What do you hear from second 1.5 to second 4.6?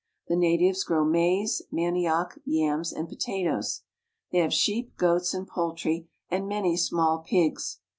manioc, yams, and potatoes. They have